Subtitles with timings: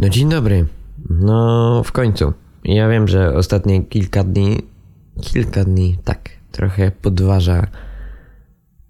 [0.00, 0.66] No dzień dobry.
[1.10, 2.32] No w końcu.
[2.64, 4.58] Ja wiem, że ostatnie kilka dni,
[5.20, 7.66] kilka dni, tak, trochę podważa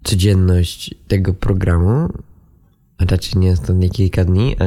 [0.03, 2.09] codzienność tego programu.
[2.97, 4.65] A raczej nie ostatnie kilka dni, a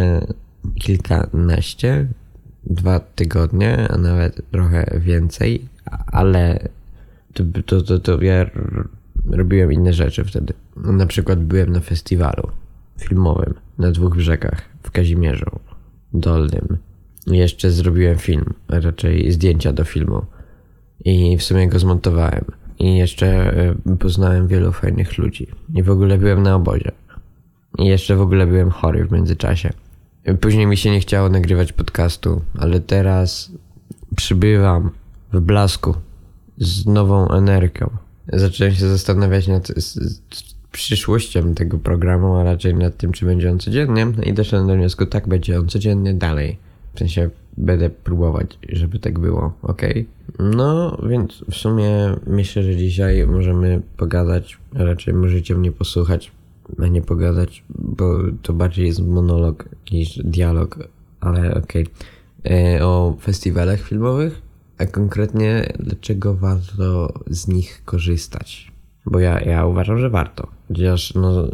[0.81, 2.09] kilkanaście,
[2.65, 5.69] dwa tygodnie, a nawet trochę więcej,
[6.07, 6.69] ale
[7.35, 8.51] to, to, to, to ja
[9.31, 10.55] robiłem inne rzeczy wtedy.
[10.77, 12.51] Na przykład byłem na festiwalu
[12.99, 15.61] filmowym na dwóch brzegach w Kazimierzu
[16.15, 16.79] Dolnym.
[17.27, 20.23] Jeszcze zrobiłem film, raczej zdjęcia do filmu
[21.05, 22.45] i w sumie go zmontowałem.
[22.79, 23.59] I jeszcze
[23.93, 25.47] y, poznałem wielu fajnych ludzi.
[25.75, 26.93] I w ogóle byłem na obozie.
[27.79, 29.73] I jeszcze w ogóle byłem chory w międzyczasie.
[30.41, 33.53] Później mi się nie chciało nagrywać podcastu, ale teraz
[34.17, 34.91] przybywam
[35.33, 35.95] w blasku
[36.59, 37.91] z nową energią.
[38.33, 39.69] Zacząłem się zastanawiać nad
[40.75, 44.07] przyszłością tego programu, a raczej nad tym, czy będzie on codziennie.
[44.23, 46.59] I doszedłem do wniosku, tak, będzie on codziennie dalej.
[46.95, 49.83] W sensie będę próbować, żeby tak było, ok?
[50.39, 51.91] No, więc w sumie
[52.27, 56.33] myślę, że dzisiaj możemy pogadać, a raczej możecie mnie posłuchać,
[56.79, 60.79] a nie pogadać, bo to bardziej jest monolog niż dialog,
[61.21, 61.87] ale okej.
[62.51, 64.43] E, O festiwalach filmowych,
[64.79, 68.74] a konkretnie dlaczego warto z nich korzystać.
[69.07, 70.49] Bo ja, ja uważam, że warto.
[70.69, 71.49] Chociaż no,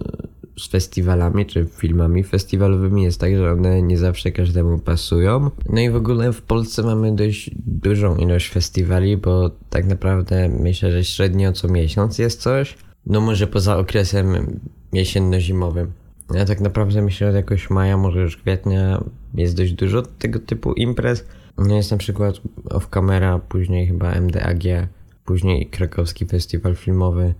[0.58, 5.50] z festiwalami czy filmami festiwalowymi jest tak, że one nie zawsze każdemu pasują.
[5.68, 10.92] No i w ogóle w Polsce mamy dość dużą ilość festiwali, bo tak naprawdę myślę,
[10.92, 12.78] że średnio co miesiąc jest coś.
[13.06, 14.60] No może poza okresem
[14.92, 15.86] jesienno-zimowym.
[16.34, 19.04] Ja tak naprawdę myślę, że jakoś maja, może już kwietnia
[19.34, 21.26] jest dość dużo tego typu imprez.
[21.58, 24.88] No jest na przykład Off Camera, później chyba MDAG,
[25.30, 27.34] później Krakowski Festiwal Filmowy,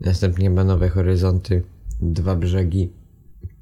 [0.00, 1.62] następnie chyba Nowe Horyzonty,
[2.00, 2.92] Dwa Brzegi,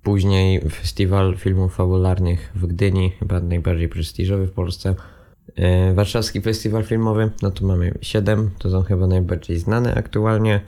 [0.03, 4.95] później Festiwal Filmów Fabularnych w Gdyni, chyba najbardziej prestiżowy w Polsce.
[5.57, 10.61] E, Warszawski Festiwal Filmowy, no tu mamy 7, to są chyba najbardziej znane aktualnie.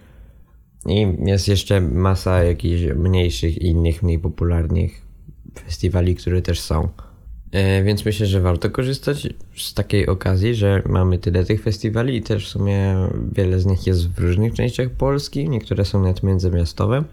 [0.87, 5.03] I jest jeszcze masa jakichś mniejszych i innych, mniej popularnych
[5.59, 6.89] festiwali, które też są.
[7.53, 12.23] E, więc myślę, że warto korzystać z takiej okazji, że mamy tyle tych festiwali i
[12.23, 12.97] też w sumie
[13.33, 17.05] wiele z nich jest w różnych częściach Polski, niektóre są nawet międzymiastowe.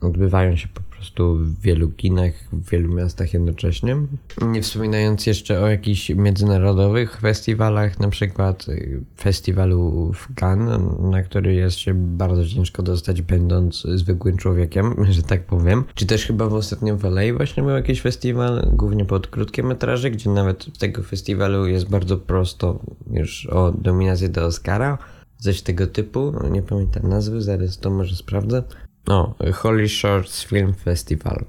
[0.00, 3.96] Odbywają się po prostu w wielu kinach, w wielu miastach jednocześnie.
[4.42, 11.54] Nie wspominając jeszcze o jakichś międzynarodowych festiwalach, na przykład y, festiwalu w Cannes, na który
[11.54, 15.84] jest się bardzo ciężko dostać, będąc zwykłym człowiekiem, że tak powiem.
[15.94, 20.10] Czy też chyba w ostatnim w LA właśnie był jakiś festiwal, głównie pod krótkie metraże,
[20.10, 22.78] gdzie nawet tego festiwalu jest bardzo prosto
[23.10, 24.98] już o dominację do Oscara.
[25.38, 28.62] Coś tego typu, nie pamiętam nazwy, zaraz to może sprawdzę.
[29.06, 31.44] O, Holy Shorts Film Festival.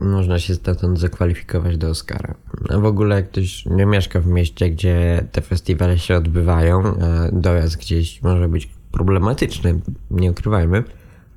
[0.00, 2.34] Można się stamtąd zakwalifikować do Oscara.
[2.68, 7.28] A w ogóle jak ktoś nie mieszka w mieście, gdzie te festiwale się odbywają, a
[7.32, 9.80] dojazd gdzieś może być problematyczny,
[10.10, 10.84] nie ukrywajmy,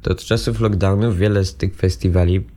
[0.02, 2.48] to od czasów lockdownu wiele z tych festiwali,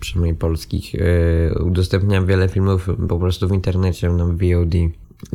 [0.00, 4.74] przynajmniej polskich, yy, udostępnia wiele filmów po prostu w internecie na VOD.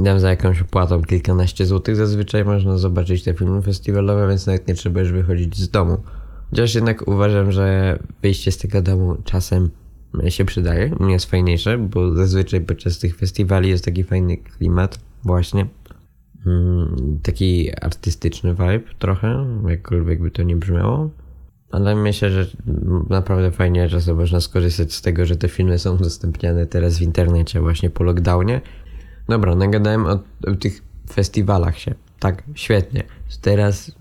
[0.05, 4.73] Tam za jakąś opłatą kilkanaście złotych zazwyczaj można zobaczyć te filmy festiwalowe, więc nawet nie
[4.73, 5.97] trzeba już wychodzić z domu.
[6.53, 9.69] Chociaż jednak uważam, że wyjście z tego domu czasem
[10.29, 10.95] się przydaje.
[10.99, 15.67] Mnie jest fajniejsze, bo zazwyczaj podczas tych festiwali jest taki fajny klimat, właśnie.
[16.45, 21.09] Mm, taki artystyczny vibe trochę, jakkolwiek by to nie brzmiało.
[21.71, 22.45] Ale myślę, że
[23.09, 27.61] naprawdę fajnie czasem można skorzystać z tego, że te filmy są udostępniane teraz w internecie
[27.61, 28.61] właśnie po lockdownie.
[29.29, 30.83] Dobra, nagadałem o, o tych
[31.13, 31.95] festiwalach się.
[32.19, 33.03] Tak, świetnie.
[33.41, 33.91] Teraz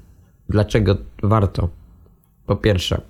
[0.48, 1.81] dlaczego warto?
[2.52, 3.00] Po pierwsze,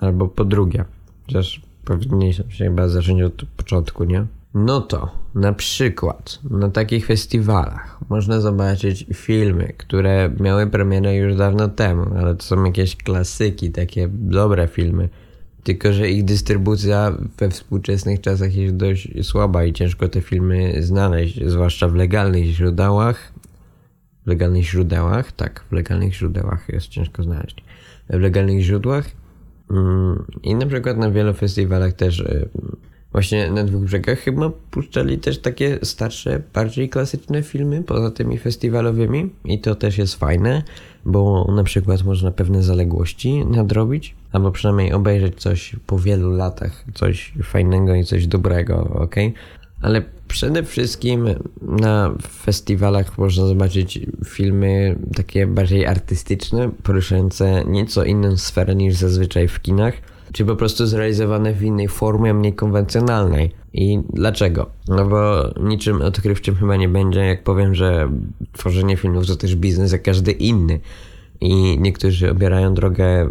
[0.00, 0.84] albo po drugie,
[1.26, 4.26] chociaż powinniśmy się chyba zacząć od początku, nie?
[4.54, 11.68] No to na przykład na takich festiwalach można zobaczyć filmy, które miały premierę już dawno
[11.68, 15.08] temu, ale to są jakieś klasyki, takie dobre filmy.
[15.62, 21.40] Tylko, że ich dystrybucja we współczesnych czasach jest dość słaba i ciężko te filmy znaleźć,
[21.46, 23.32] zwłaszcza w legalnych źródłach.
[24.24, 27.64] W legalnych źródłach, tak, w legalnych źródłach jest ciężko znaleźć.
[28.10, 29.10] W legalnych źródłach
[29.70, 32.48] mm, i na przykład na wielu festiwalach też y,
[33.12, 39.30] właśnie na dwóch brzegach chyba puszczali też takie starsze, bardziej klasyczne filmy poza tymi festiwalowymi
[39.44, 40.62] i to też jest fajne,
[41.04, 47.32] bo na przykład można pewne zaległości nadrobić, albo przynajmniej obejrzeć coś po wielu latach, coś
[47.42, 49.16] fajnego i coś dobrego, ok?
[49.80, 51.26] Ale przede wszystkim
[51.62, 59.60] na festiwalach można zobaczyć filmy takie bardziej artystyczne, poruszające nieco inną sferę niż zazwyczaj w
[59.60, 59.94] kinach.
[60.32, 63.50] czy po prostu zrealizowane w innej formie, mniej konwencjonalnej.
[63.72, 64.70] I dlaczego?
[64.88, 68.08] No bo niczym odkrywczym chyba nie będzie, jak powiem, że
[68.52, 70.80] tworzenie filmów to też biznes jak każdy inny.
[71.40, 73.30] I niektórzy obierają drogę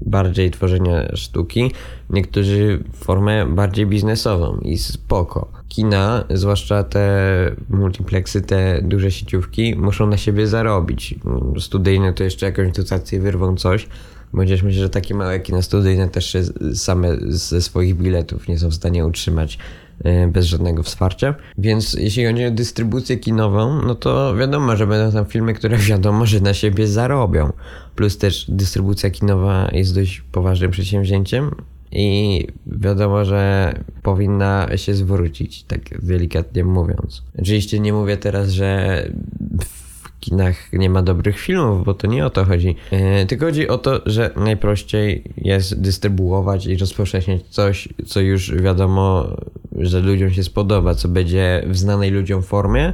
[0.00, 1.70] bardziej tworzenia sztuki,
[2.10, 5.57] niektórzy formę bardziej biznesową i spoko.
[5.68, 11.14] Kina, zwłaszcza te multiplexy, te duże sieciówki, muszą na siebie zarobić.
[11.60, 13.88] Studyjne to jeszcze jakąś dotację wyrwą coś,
[14.36, 16.36] Chociaż myślę, że takie małe kina studyjne też
[16.74, 19.58] same ze swoich biletów nie są w stanie utrzymać
[20.04, 21.34] e, bez żadnego wsparcia.
[21.58, 26.26] Więc jeśli chodzi o dystrybucję kinową, no to wiadomo, że będą tam filmy, które wiadomo,
[26.26, 27.52] że na siebie zarobią.
[27.94, 31.50] Plus też dystrybucja kinowa jest dość poważnym przedsięwzięciem
[31.92, 37.22] i wiadomo, że powinna się zwrócić, tak delikatnie mówiąc.
[37.38, 39.02] Oczywiście nie mówię teraz, że
[40.20, 42.76] kinach nie ma dobrych filmów, bo to nie o to chodzi.
[42.92, 49.36] Yy, tylko chodzi o to, że najprościej jest dystrybuować i rozpowszechniać coś, co już wiadomo,
[49.76, 52.92] że ludziom się spodoba, co będzie w znanej ludziom formie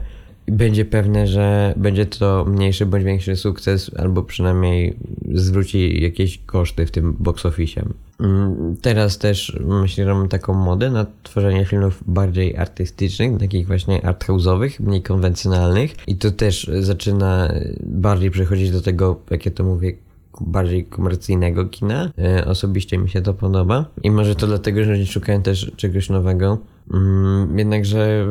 [0.48, 4.96] będzie pewne, że będzie to mniejszy bądź większy sukces, albo przynajmniej
[5.34, 7.82] zwróci jakieś koszty w tym box office.
[8.20, 14.00] Mm, teraz też myślę, że mam taką modę na tworzenie filmów bardziej artystycznych, takich właśnie
[14.00, 19.92] arthouse'owych, mniej konwencjonalnych i to też zaczyna bardziej przechodzić do tego, jak ja to mówię,
[20.40, 22.10] bardziej komercyjnego kina.
[22.18, 26.58] E, osobiście mi się to podoba i może to dlatego, że szukałem też czegoś nowego.
[26.94, 28.26] Mm, jednakże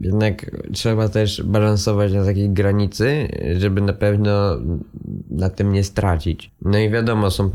[0.00, 4.32] jednak trzeba też balansować na takiej granicy, żeby na pewno
[5.30, 6.50] na tym nie stracić.
[6.62, 7.50] No i wiadomo, są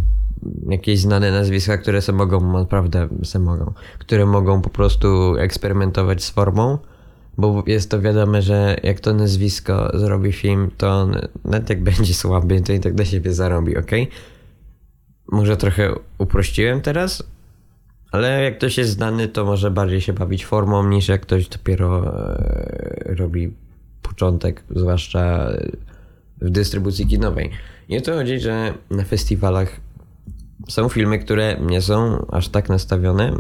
[0.70, 6.30] jakieś znane nazwiska, które se mogą, naprawdę se mogą, które mogą po prostu eksperymentować z
[6.30, 6.78] formą,
[7.38, 11.16] bo jest to wiadome, że jak to nazwisko zrobi film, to on,
[11.46, 13.92] nawet jak będzie słaby, to i tak dla siebie zarobi, ok?
[15.32, 17.24] Może trochę uprościłem teraz,
[18.12, 22.18] ale jak ktoś jest znany, to może bardziej się bawić formą, niż jak ktoś dopiero
[22.30, 23.54] e, robi
[24.02, 25.52] początek, zwłaszcza
[26.42, 27.52] w dystrybucji kinowej.
[27.98, 29.80] O to chodzi, że na festiwalach
[30.70, 33.34] są filmy, które nie są aż tak nastawione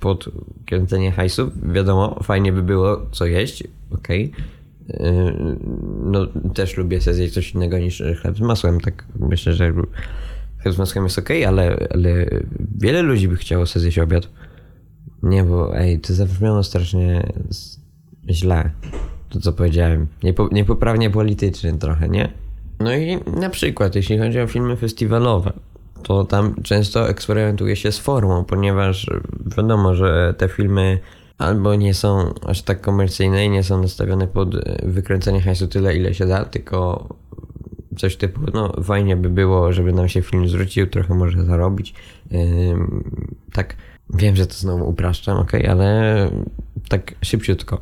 [0.00, 0.28] pod
[0.66, 1.72] kręcenie hajsów.
[1.72, 4.32] Wiadomo, fajnie by było co jeść, okej.
[4.34, 4.60] Okay.
[6.04, 8.80] No, też lubię sobie zjeść coś innego niż chleb z masłem.
[8.80, 9.72] Tak myślę, że
[10.66, 12.26] z masłem jest okej, okay, ale, ale
[12.78, 14.28] wiele ludzi by chciało sobie zjeść obiad.
[15.22, 17.32] Nie, bo ej, to zabrzmiało strasznie
[18.30, 18.70] źle.
[19.28, 20.06] To co powiedziałem.
[20.22, 22.32] Niepo, niepoprawnie polityczny trochę, nie?
[22.80, 25.52] No i na przykład, jeśli chodzi o filmy festiwalowe,
[26.02, 29.06] to tam często eksperymentuje się z formą, ponieważ
[29.56, 30.98] wiadomo, że te filmy
[31.38, 36.14] albo nie są aż tak komercyjne i nie są nastawione pod wykręcenie hajsu tyle, ile
[36.14, 37.08] się da, tylko
[37.96, 41.94] coś typu, no fajnie by było, żeby nam się film zwrócił, trochę może zarobić.
[43.52, 43.76] Tak,
[44.14, 46.30] wiem, że to znowu upraszczam, ok, ale
[46.88, 47.80] tak szybciutko.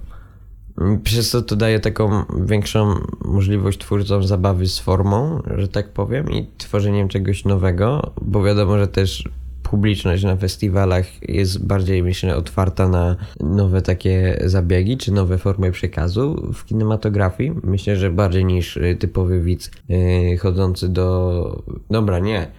[1.02, 2.94] Przez to to daje taką większą
[3.24, 8.88] możliwość twórcom zabawy z formą, że tak powiem, i tworzeniem czegoś nowego, bo wiadomo, że
[8.88, 9.28] też
[9.70, 16.52] publiczność na festiwalach jest bardziej, myślę, otwarta na nowe takie zabiegi, czy nowe formy przekazu
[16.54, 17.52] w kinematografii.
[17.64, 21.62] Myślę, że bardziej niż typowy widz yy, chodzący do...
[21.90, 22.50] Dobra, nie.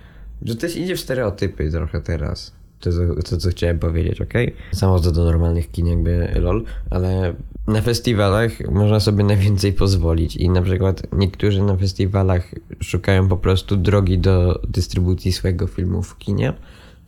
[0.46, 2.60] Że też idzie w stereotypy trochę teraz.
[2.80, 2.90] To,
[3.30, 4.34] to, co chciałem powiedzieć, ok?
[4.74, 7.34] Samo co do normalnych kin, jakby lol, ale
[7.68, 13.78] na festiwalach można sobie najwięcej pozwolić i na przykład niektórzy na festiwalach szukają po prostu
[13.78, 16.54] drogi do dystrybucji swojego filmu w kinie.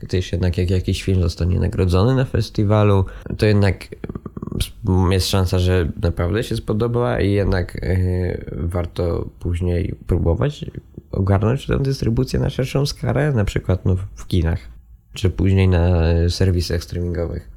[0.01, 3.05] Gdyż jednak jak jakiś film zostanie nagrodzony na festiwalu,
[3.37, 3.87] to jednak
[5.11, 10.65] jest szansa, że naprawdę się spodoba i jednak yy, warto później próbować
[11.11, 14.59] ogarnąć tę dystrybucję na szerszą skalę, na przykład no, w kinach,
[15.13, 17.49] czy później na serwisach streamingowych.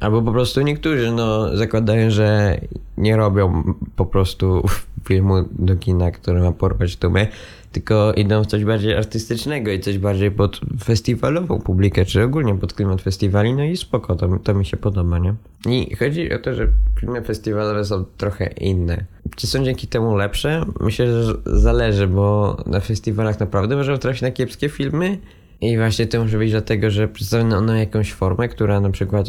[0.00, 2.60] Albo po prostu niektórzy no, zakładają, że
[2.96, 4.62] nie robią po prostu
[5.08, 7.28] filmu do kina, który ma porwać tłumy,
[7.76, 12.72] tylko idą w coś bardziej artystycznego i coś bardziej pod festiwalową publikę, czy ogólnie pod
[12.72, 15.34] klimat festiwali, no i spoko, to, to mi się podoba, nie?
[15.66, 16.68] I chodzi o to, że
[17.00, 19.04] filmy festiwalowe są trochę inne.
[19.36, 20.64] Czy są dzięki temu lepsze?
[20.80, 25.18] Myślę, że zależy, bo na festiwalach naprawdę można trafić na kiepskie filmy,
[25.60, 29.26] i właśnie to może być dlatego, że przedstawiono ono jakąś formę, która na przykład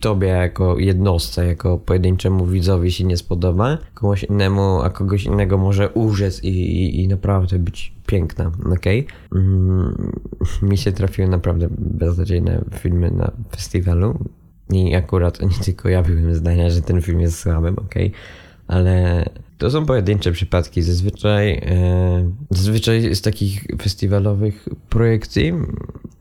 [0.00, 5.90] tobie jako jednostce, jako pojedynczemu widzowi się nie spodoba, komuś innemu, a kogoś innego może
[5.90, 9.06] urzec i, i, i naprawdę być piękna, okej?
[9.06, 9.40] Okay?
[9.40, 10.12] Mm,
[10.62, 14.18] mi się trafiły naprawdę beznadziejne filmy na festiwalu
[14.70, 18.06] i akurat nie tylko ja byłem zdania, że ten film jest słabym, okej?
[18.06, 18.20] Okay?
[18.72, 19.24] Ale
[19.58, 20.82] to są pojedyncze przypadki.
[20.82, 25.52] Zazwyczaj, e, zazwyczaj z takich festiwalowych projekcji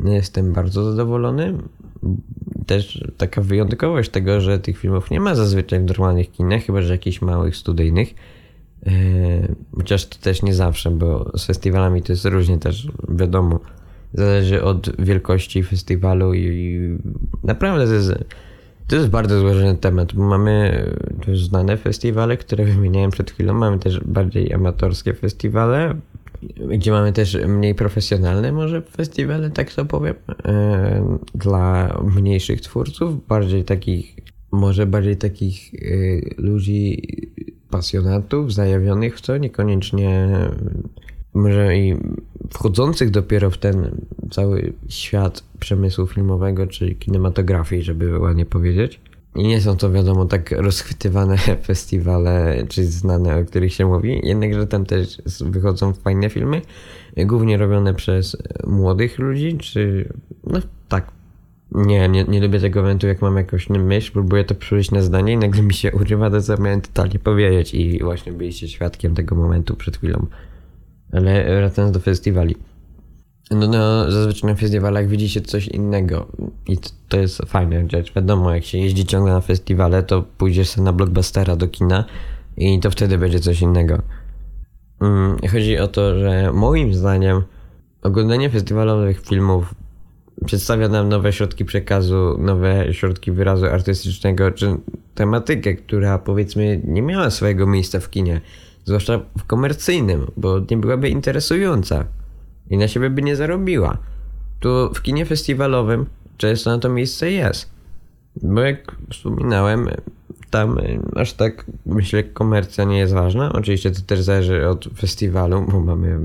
[0.06, 1.58] jestem bardzo zadowolony.
[2.66, 6.94] Też taka wyjątkowość tego, że tych filmów nie ma zazwyczaj w normalnych kinach, chyba że
[6.94, 8.14] jakichś małych studyjnych.
[8.86, 8.92] E,
[9.76, 13.60] chociaż to też nie zawsze, bo z festiwalami to jest różnie też, wiadomo.
[14.14, 16.80] Zależy od wielkości festiwalu i
[17.44, 18.14] naprawdę to jest,
[18.92, 20.86] to jest bardzo złożony temat, mamy
[21.28, 25.96] już znane festiwale, które wymieniałem przed chwilą, mamy też bardziej amatorskie festiwale,
[26.72, 33.64] gdzie mamy też mniej profesjonalne może festiwale, tak to powiem, e, dla mniejszych twórców, bardziej
[33.64, 34.16] takich,
[34.52, 35.78] może bardziej takich e,
[36.38, 37.08] ludzi,
[37.70, 40.28] pasjonatów, zajawionych w to, niekoniecznie
[41.34, 41.98] może i
[42.50, 43.92] wchodzących dopiero w ten
[44.32, 49.00] cały świat przemysłu filmowego czy kinematografii, żeby ładnie powiedzieć.
[49.36, 54.68] I nie są to wiadomo tak rozchwytywane festiwale, czy znane, o których się mówi, jednakże
[54.68, 56.62] tam też wychodzą fajne filmy,
[57.18, 60.60] głównie robione przez młodych ludzi, czy no
[60.90, 61.12] tak.
[61.72, 65.34] Nie, nie, nie lubię tego momentu, jak mam jakąś myśl, próbuję to przyjść na zdanie
[65.34, 69.36] i nagle mi się urywa to, co miałem totalnie powiedzieć i właśnie byliście świadkiem tego
[69.36, 70.26] momentu przed chwilą.
[71.14, 72.56] Ale wracając do festiwali.
[73.52, 76.28] No, no, zazwyczaj na festiwalach widzi się coś innego
[76.68, 78.14] i to, to jest fajne rzecz.
[78.14, 82.06] Wiadomo, jak się jeździ ciągle na festiwale, to pójdziesz sobie na blockbustera do kina
[82.58, 84.02] i to wtedy będzie coś innego.
[85.02, 87.42] Mm, chodzi o to, że moim zdaniem
[88.02, 89.76] oglądanie festiwalowych filmów
[90.46, 94.76] przedstawia nam nowe środki przekazu, nowe środki wyrazu artystycznego, czy
[95.16, 98.42] tematykę, która powiedzmy nie miała swojego miejsca w kinie,
[98.86, 102.06] zwłaszcza w komercyjnym, bo nie byłaby interesująca
[102.70, 103.98] i na siebie by nie zarobiła.
[104.60, 106.06] Tu w kinie festiwalowym
[106.38, 107.70] często na to miejsce jest.
[108.36, 109.90] Bo jak wspominałem,
[110.50, 110.78] tam
[111.16, 113.54] aż tak myślę komercja nie jest ważna.
[113.54, 116.20] Oczywiście to też zależy od festiwalu, bo mamy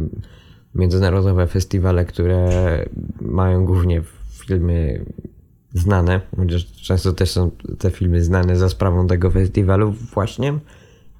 [0.75, 2.49] międzynarodowe festiwale, które
[3.21, 5.05] mają głównie filmy
[5.75, 10.59] znane, chociaż często też są te filmy znane za sprawą tego festiwalu właśnie,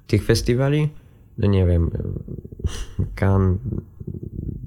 [0.07, 0.89] tych festiwali.
[1.37, 1.91] No nie wiem,
[3.15, 3.57] Cannes,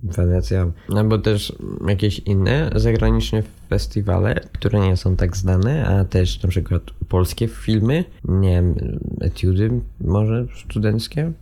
[0.02, 1.52] Wenecja, albo też
[1.88, 8.04] jakieś inne zagraniczne festiwale, które nie są tak znane, a też na przykład polskie filmy,
[8.24, 8.74] nie wiem,
[9.20, 11.32] etiudy może studenckie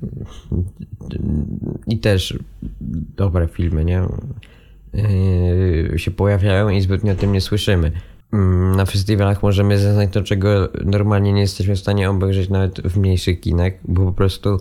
[1.87, 2.39] i też
[3.17, 4.03] dobre filmy, nie?
[5.91, 7.93] Yy, się pojawiają i zbytnio o tym nie słyszymy.
[8.33, 12.97] Mm, na festiwalach możemy zaznać to, czego normalnie nie jesteśmy w stanie obejrzeć nawet w
[12.97, 14.59] mniejszych kinach, bo po prostu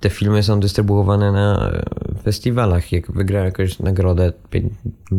[0.00, 1.72] te filmy są dystrybuowane na
[2.22, 2.92] festiwalach.
[2.92, 4.32] Jak wygra jakąś nagrodę,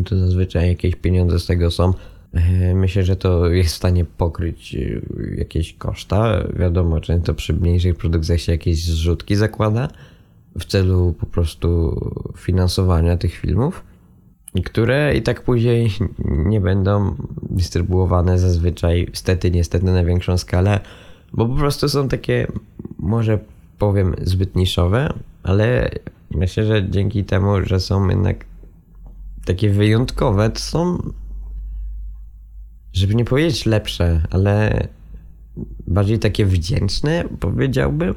[0.04, 1.92] to zazwyczaj jakieś pieniądze z tego są.
[2.34, 5.00] E, myślę, że to jest w stanie pokryć e,
[5.36, 6.44] jakieś koszta.
[6.56, 9.88] Wiadomo, często przy mniejszych produkcjach się jakieś zrzutki zakłada
[10.58, 12.00] w celu po prostu
[12.36, 13.84] finansowania tych filmów,
[14.64, 15.90] które i tak później
[16.24, 20.80] nie będą dystrybuowane zazwyczaj, stety, niestety na większą skalę,
[21.32, 22.46] bo po prostu są takie
[22.98, 23.38] może
[23.82, 25.12] powiem zbyt niszowe,
[25.42, 25.90] ale
[26.30, 28.44] myślę, że dzięki temu, że są jednak
[29.44, 30.98] takie wyjątkowe, to są,
[32.92, 34.88] żeby nie powiedzieć lepsze, ale
[35.86, 38.14] bardziej takie wdzięczne, powiedziałbym.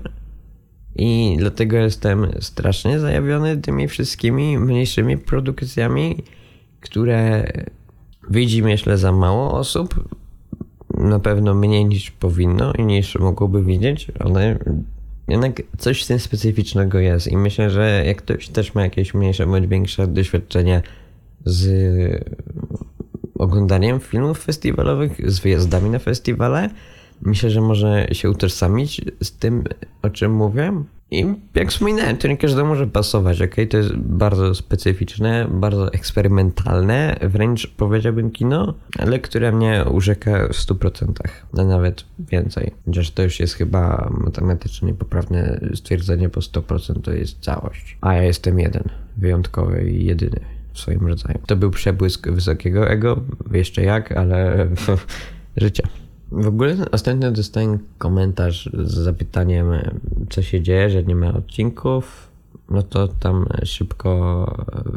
[0.96, 6.24] I dlatego jestem strasznie zajawiony tymi wszystkimi mniejszymi produkcjami,
[6.80, 7.52] które
[8.30, 10.10] widzi myślę za mało osób.
[10.98, 14.60] Na pewno mniej niż powinno i niż mogłoby widzieć, ale
[15.28, 19.48] jednak coś z tym specyficznego jest i myślę, że jak ktoś też ma jakieś mniejsze
[19.48, 20.82] bądź większe doświadczenie
[21.46, 21.66] z
[23.36, 26.70] oglądaniem filmów festiwalowych, z wyjazdami na festiwale,
[27.22, 29.64] myślę, że może się utożsamić z tym,
[30.02, 30.74] o czym mówię.
[31.16, 33.56] I jak wspominałem, to nie każdemu może pasować, ok?
[33.70, 41.12] To jest bardzo specyficzne, bardzo eksperymentalne, wręcz powiedziałbym kino, ale które mnie urzeka w 100%,
[41.58, 42.72] a nawet więcej.
[42.86, 47.98] Chociaż to już jest chyba matematycznie poprawne stwierdzenie, bo 100% to jest całość.
[48.02, 48.84] A ja jestem jeden,
[49.18, 50.40] wyjątkowy i jedyny
[50.74, 51.40] w swoim rodzaju.
[51.46, 54.68] To był przebłysk wysokiego ego, jeszcze jak, ale
[55.58, 55.88] życia.
[56.32, 59.68] W ogóle ostatnio dostałem komentarz z zapytaniem,
[60.30, 62.28] co się dzieje, że nie ma odcinków.
[62.70, 64.46] No to tam szybko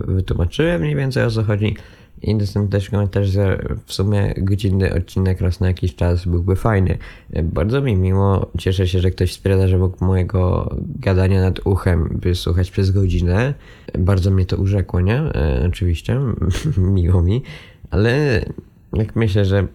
[0.07, 1.77] wytłumaczyłem mniej więcej o co chodzi.
[2.23, 6.99] I dostałem też komentarz, że w sumie godzinny odcinek raz na jakiś czas byłby fajny.
[7.43, 10.71] Bardzo mi miło, cieszę się, że ktoś stwierdza, że mógł mojego
[11.01, 13.55] gadania nad uchem wysłuchać przez godzinę.
[13.99, 15.17] Bardzo mnie to urzekło, nie?
[15.17, 16.21] E, oczywiście,
[16.79, 17.43] miło mi,
[17.91, 18.45] ale
[18.93, 19.67] jak myślę, że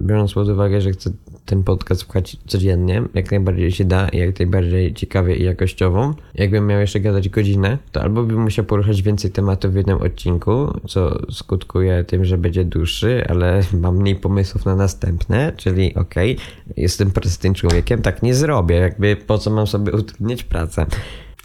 [0.00, 1.10] biorąc pod uwagę, że chcę
[1.52, 6.14] ten podcast słuchać codziennie, jak najbardziej się da i jak najbardziej ciekawie i jakościową.
[6.34, 10.80] Jakbym miał jeszcze gadać godzinę, to albo bym musiał poruszać więcej tematów w jednym odcinku,
[10.88, 16.74] co skutkuje tym, że będzie dłuższy, ale mam mniej pomysłów na następne, czyli okej, okay,
[16.76, 20.86] jestem prostym człowiekiem, tak nie zrobię, jakby po co mam sobie utrudniać pracę.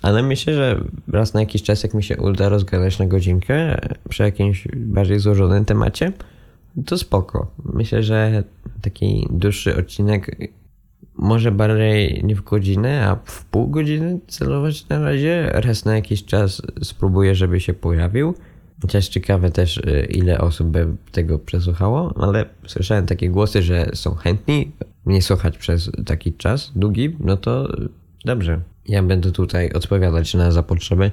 [0.01, 3.77] Ale myślę, że raz na jakiś czas, jak mi się uda rozgadać na godzinkę
[4.09, 6.11] przy jakimś bardziej złożonym temacie,
[6.85, 7.51] to spoko.
[7.73, 8.43] Myślę, że
[8.81, 10.37] taki dłuższy odcinek
[11.17, 15.49] może bardziej nie w godzinę, a w pół godziny celować na razie.
[15.53, 18.33] Raz na jakiś czas spróbuję, żeby się pojawił.
[18.81, 24.15] Chociaż ciekawe też, y, ile osób by tego przesłuchało, ale słyszałem takie głosy, że są
[24.15, 24.71] chętni
[25.05, 27.67] mnie słuchać przez taki czas długi, no to
[28.25, 28.61] dobrze.
[28.87, 31.11] Ja będę tutaj odpowiadać na zapotrzeby.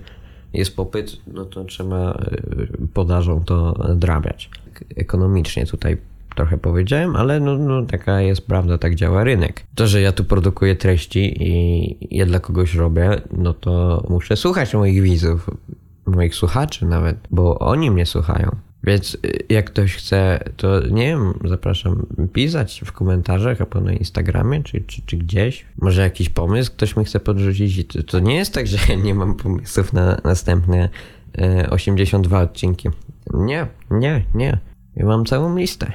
[0.54, 4.50] Jest popyt, no to trzeba y, podażą to drabiać.
[4.96, 5.96] Ekonomicznie tutaj
[6.34, 9.66] trochę powiedziałem, ale no, no, taka jest prawda, tak działa rynek.
[9.74, 14.74] To, że ja tu produkuję treści i je dla kogoś robię, no to muszę słuchać
[14.74, 15.50] moich widzów,
[16.06, 18.56] moich słuchaczy nawet, bo oni mnie słuchają.
[18.84, 24.62] Więc y, jak ktoś chce, to nie wiem, zapraszam pisać w komentarzach albo na Instagramie
[24.62, 25.66] czy, czy, czy gdzieś.
[25.78, 27.86] Może jakiś pomysł ktoś mi chce podrzucić.
[27.86, 30.88] To, to nie jest tak, że nie mam pomysłów na następne
[31.70, 32.88] 82 e, odcinki.
[33.34, 34.58] Nie, nie, nie.
[34.96, 35.92] Ja mam całą listę.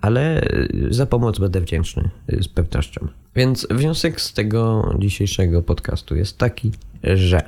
[0.00, 0.48] Ale
[0.90, 3.08] za pomoc będę wdzięczny z pewnością.
[3.36, 7.42] Więc wniosek z tego dzisiejszego podcastu jest taki, że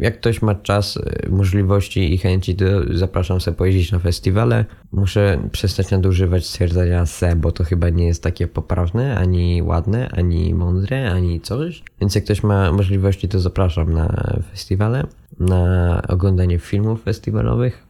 [0.00, 0.98] jak ktoś ma czas,
[1.30, 4.64] możliwości i chęci, to zapraszam sobie pojeździć na festiwale.
[4.92, 10.54] Muszę przestać nadużywać stwierdzenia se, bo to chyba nie jest takie poprawne, ani ładne, ani
[10.54, 11.82] mądre, ani coś.
[12.00, 15.06] Więc jak ktoś ma możliwości, to zapraszam na festiwale,
[15.40, 17.86] na oglądanie filmów festiwalowych.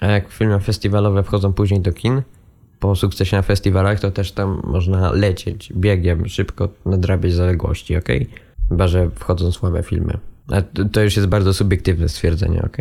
[0.00, 2.22] A jak filmy festiwalowe wchodzą później do kin,
[2.80, 8.08] po sukcesie na festiwalach, to też tam można lecieć biegiem, szybko nadrabiać zaległości, ok?
[8.68, 10.18] Chyba, że wchodzą słabe filmy.
[10.48, 10.62] A
[10.92, 12.76] to już jest bardzo subiektywne stwierdzenie, ok?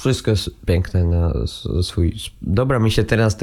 [0.00, 1.32] Wszystko jest piękne na
[1.82, 2.14] swój...
[2.42, 3.36] Dobra, mi się teraz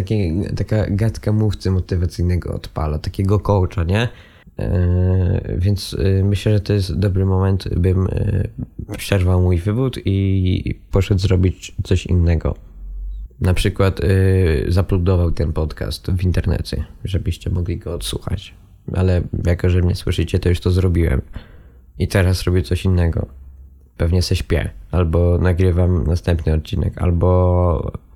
[0.58, 4.10] taka gadka mówcy motywacyjnego odpala, takiego coacha, nie?
[4.58, 8.07] Yy, więc yy, myślę, że to jest dobry moment, bym
[8.90, 12.55] yy, przerwał mój wywód i poszedł zrobić coś innego.
[13.42, 14.01] Na przykład
[14.68, 18.53] zapludował ten podcast w internecie, żebyście mogli go odsłuchać.
[18.94, 21.22] Ale jako, że mnie słyszycie, to już to zrobiłem.
[22.00, 23.25] I teraz robię coś innego.
[23.98, 27.92] Pewnie se śpię, albo nagrywam następny odcinek, albo